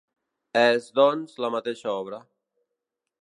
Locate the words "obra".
1.99-2.21